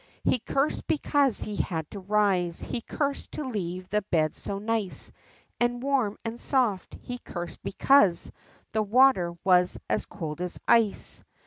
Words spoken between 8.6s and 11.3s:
the water was as cold as ice.